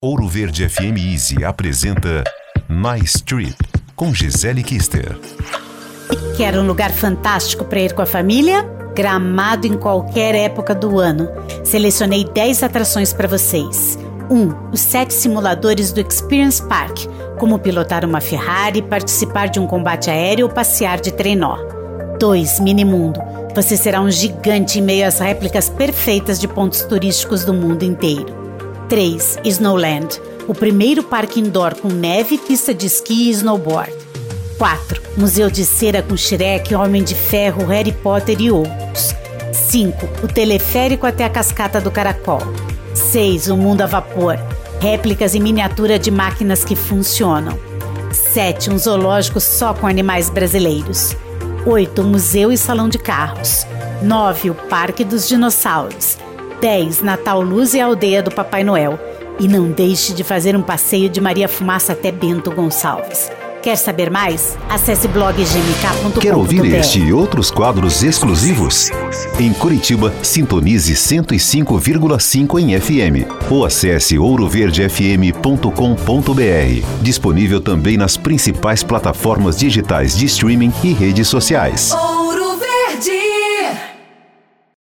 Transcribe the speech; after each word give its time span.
Ouro 0.00 0.28
Verde 0.28 0.68
FM 0.68 0.96
Easy 0.96 1.44
apresenta 1.44 2.22
Nice 2.68 3.20
Trip 3.20 3.56
com 3.96 4.14
Gisele 4.14 4.62
Kister. 4.62 5.18
Quer 6.36 6.56
um 6.56 6.64
lugar 6.64 6.92
fantástico 6.92 7.64
para 7.64 7.80
ir 7.80 7.92
com 7.92 8.02
a 8.02 8.06
família? 8.06 8.62
Gramado 8.94 9.66
em 9.66 9.76
qualquer 9.76 10.36
época 10.36 10.72
do 10.72 11.00
ano. 11.00 11.28
Selecionei 11.64 12.24
10 12.24 12.62
atrações 12.62 13.12
para 13.12 13.26
vocês. 13.26 13.98
1. 14.30 14.36
Um, 14.36 14.70
os 14.70 14.78
sete 14.78 15.12
simuladores 15.12 15.90
do 15.90 16.00
Experience 16.00 16.62
Park, 16.62 17.06
como 17.36 17.58
pilotar 17.58 18.04
uma 18.04 18.20
Ferrari, 18.20 18.82
participar 18.82 19.48
de 19.48 19.58
um 19.58 19.66
combate 19.66 20.10
aéreo 20.10 20.46
ou 20.46 20.52
passear 20.52 21.00
de 21.00 21.10
trenó. 21.10 21.58
2. 22.20 22.60
Minimundo. 22.60 23.18
Você 23.52 23.76
será 23.76 24.00
um 24.00 24.12
gigante 24.12 24.78
em 24.78 24.82
meio 24.82 25.08
às 25.08 25.18
réplicas 25.18 25.68
perfeitas 25.68 26.38
de 26.38 26.46
pontos 26.46 26.82
turísticos 26.82 27.44
do 27.44 27.52
mundo 27.52 27.82
inteiro. 27.82 28.37
3. 28.88 29.40
Snowland, 29.44 30.20
o 30.46 30.54
primeiro 30.54 31.02
parque 31.02 31.40
indoor 31.40 31.74
com 31.74 31.88
neve, 31.88 32.38
pista 32.38 32.72
de 32.72 32.86
esqui 32.86 33.28
e 33.28 33.30
snowboard. 33.30 33.92
4. 34.56 35.02
Museu 35.16 35.50
de 35.50 35.64
cera 35.64 36.02
com 36.02 36.16
Shrek, 36.16 36.74
Homem 36.74 37.04
de 37.04 37.14
Ferro, 37.14 37.66
Harry 37.66 37.92
Potter 37.92 38.40
e 38.40 38.50
outros. 38.50 39.14
5. 39.52 40.08
O 40.24 40.28
teleférico 40.28 41.06
até 41.06 41.24
a 41.24 41.30
cascata 41.30 41.80
do 41.80 41.90
Caracol. 41.90 42.40
6. 42.94 43.48
O 43.48 43.56
mundo 43.56 43.82
a 43.82 43.86
vapor, 43.86 44.38
réplicas 44.80 45.34
em 45.34 45.40
miniatura 45.40 45.98
de 45.98 46.10
máquinas 46.10 46.64
que 46.64 46.74
funcionam. 46.74 47.58
7. 48.10 48.70
Um 48.70 48.78
zoológico 48.78 49.38
só 49.38 49.74
com 49.74 49.86
animais 49.86 50.30
brasileiros. 50.30 51.14
8. 51.66 52.02
Museu 52.02 52.50
e 52.50 52.56
salão 52.56 52.88
de 52.88 52.98
carros. 52.98 53.66
9. 54.02 54.50
O 54.50 54.54
Parque 54.54 55.04
dos 55.04 55.28
Dinossauros. 55.28 56.16
10. 56.60 57.02
Natal 57.02 57.40
Luz 57.40 57.74
e 57.74 57.80
Aldeia 57.80 58.22
do 58.22 58.30
Papai 58.30 58.64
Noel. 58.64 58.98
E 59.40 59.46
não 59.46 59.70
deixe 59.70 60.12
de 60.12 60.24
fazer 60.24 60.56
um 60.56 60.62
passeio 60.62 61.08
de 61.08 61.20
Maria 61.20 61.48
Fumaça 61.48 61.92
até 61.92 62.10
Bento 62.10 62.50
Gonçalves. 62.50 63.30
Quer 63.62 63.76
saber 63.76 64.10
mais? 64.10 64.56
Acesse 64.68 65.06
bloggmk.com. 65.08 66.20
Quer 66.20 66.34
ouvir 66.34 66.64
este 66.74 67.00
e 67.00 67.12
outros 67.12 67.50
quadros 67.50 68.02
exclusivos? 68.02 68.90
Em 69.38 69.52
Curitiba, 69.52 70.12
sintonize 70.22 70.94
105,5 70.94 72.60
em 72.60 72.80
FM 72.80 73.28
ou 73.50 73.64
acesse 73.64 74.18
ouroverdefm.com.br. 74.18 77.02
Disponível 77.02 77.60
também 77.60 77.96
nas 77.96 78.16
principais 78.16 78.82
plataformas 78.82 79.58
digitais 79.58 80.16
de 80.16 80.26
streaming 80.26 80.72
e 80.82 80.92
redes 80.92 81.28
sociais. 81.28 81.92